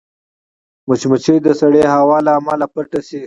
مچمچۍ 0.87 1.37
د 1.43 1.47
سړې 1.59 1.83
هوا 1.93 2.17
له 2.25 2.31
امله 2.39 2.65
پټه 2.73 2.99
شي 3.07 3.19